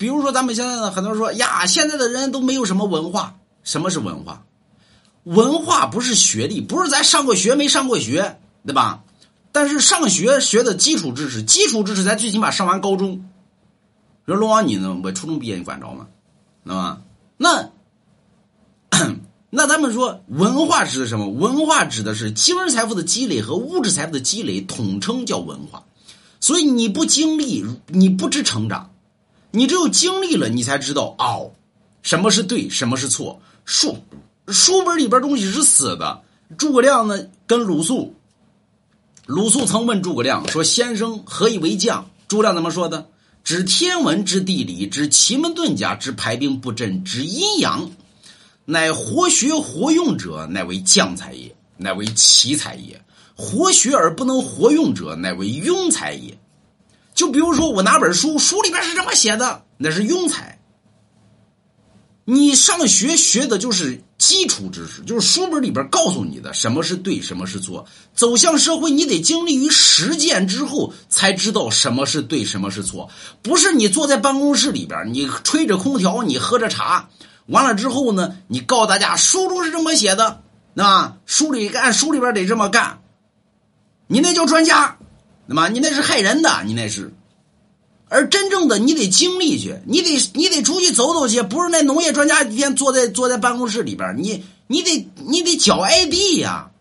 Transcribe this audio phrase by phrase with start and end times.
[0.00, 3.36] 比如说咱们现在呢，很多人说呀，现在的人都没有什么文化。
[3.62, 4.46] 什么是文化？
[5.24, 9.02] 文化不是学历，不是咱上过学没上过学，对吧？
[9.52, 13.28] 但是上学学的基础知识，基础知识咱最起码上完高中。
[14.24, 14.98] 说龙王你呢？
[15.04, 16.06] 我初中毕业你管着吗？
[16.64, 17.02] 对吧？
[17.36, 17.68] 那
[19.50, 21.28] 那咱们说文化指的什么？
[21.28, 25.84] 文化指的是精神财富的积累和物质财富的积累，统称叫文化。
[26.40, 28.89] 所以你不经历，你不知成长。
[29.52, 31.50] 你只有经历了，你才知道哦，
[32.02, 33.40] 什么是对，什么是错。
[33.64, 33.96] 书
[34.48, 36.22] 书本里边东西是死的。
[36.58, 38.14] 诸葛亮呢，跟鲁肃，
[39.26, 43.08] 鲁肃曾问诸葛亮说：“先生何以为将？”诸葛亮怎么说的？
[43.42, 47.90] 知天文，知地理，知奇门遁甲，知排兵布阵，知阴阳，
[48.64, 53.00] 乃活学活用者，乃为将才也，乃为奇才也。
[53.34, 56.38] 活学而不能活用者，乃为庸才也。
[57.20, 60.58] 就比如说，我拿本书，书里边是这么写的，那是庸才。
[62.24, 67.86] 你上学学的就是基础知识，就是书本里边告诉你的什么是对，什么是错。
[68.14, 73.10] 走向社会，你得经历于实践之后，才知道什么是对，什么是错。
[73.42, 77.10] 不是你坐在办公室里边，你吹着空调，你喝着茶，
[77.44, 80.40] 完了之后呢，你告诉大家书中是这么写的，
[80.72, 83.02] 那书里按书里边得这么干。
[84.06, 84.96] 你那叫专家，
[85.46, 85.68] 对吧？
[85.68, 87.12] 你那是害人的，你那是。
[88.10, 96.72] 而真正的你得经历去，你得你得出去走走去，不是那农业专家一天坐在坐在办公室里边，你你得你得脚挨地呀，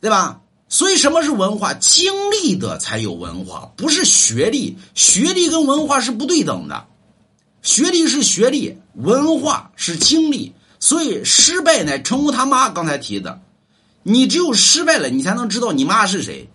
[0.00, 0.40] 对吧？
[0.68, 1.72] 所以什么是文化？
[1.72, 4.76] 经历的才有文化，不是学历。
[4.94, 6.88] 学历跟文化是不对等的，
[7.62, 10.52] 学历是学历，文化是经历。
[10.80, 13.40] 所以失败乃成功他妈刚才提的，
[14.02, 16.50] 你只有失败了，你才能知道你妈是谁。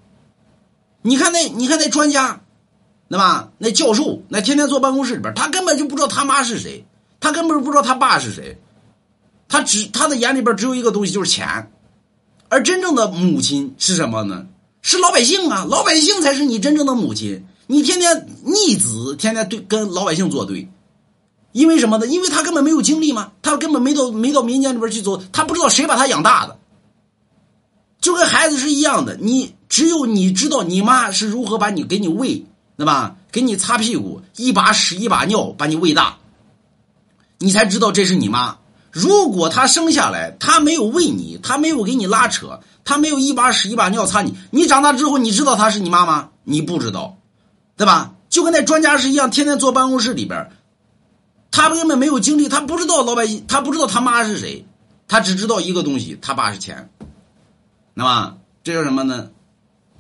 [1.02, 2.42] 你看那你看那专家。
[3.12, 3.52] 对吧？
[3.58, 6.86] 那教授那天天坐办公室里边，他根本就不知道他妈是谁，
[7.20, 8.58] 他根本不知道他爸是谁，
[9.50, 11.70] 他只他的眼里边只有一个东西就是钱，
[12.48, 14.48] 而真正的母亲是什么呢？
[14.82, 15.66] 是老百姓啊！
[15.70, 17.46] 老百姓才是你真正的母亲。
[17.68, 20.70] 你天天逆子，天天对跟老百姓作对，
[21.52, 22.08] 因为什么呢？
[22.08, 26.58] 因为他根本没有经历嘛，他根本没到没到民间里边去走，他不知道谁把他养大的，
[28.00, 29.18] 就跟孩子是一样的。
[29.18, 32.46] 你只有你知道你妈是如何把你给你喂。
[32.82, 33.16] 对吧？
[33.32, 36.18] 给你擦屁股，一把屎一把尿把你喂大，
[37.38, 38.58] 你才知道这是你妈。
[38.90, 46.30] 如果她生下来，她没有喂你，她没有给你拉扯，她没有一把屎一把尿擦你，你长大之后，你知道她是你妈吗？
[46.44, 47.20] 你不知道，
[47.78, 48.16] 对吧？
[48.32, 50.50] 就跟那专家是一样，天天坐办公室里边，
[51.52, 54.66] 他根本没有经历，他不知道老百姓，他不知道他妈是谁，
[55.08, 56.90] 他只知道一个东西，他爸是钱，
[57.94, 59.30] 那么这叫什么呢？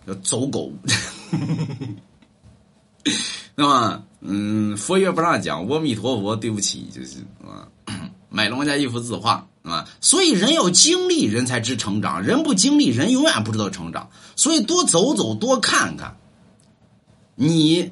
[0.07, 0.73] 叫走狗。
[3.55, 7.67] 那么，嗯，佛爷不让讲，阿弥陀佛，对不起，就是啊，
[8.29, 14.09] 买龙家一幅字画，啊，所以人要经历，人才知成长；人不经历，人永远不知道成长。
[14.35, 16.17] 所以多走走，多看看，
[17.35, 17.91] 你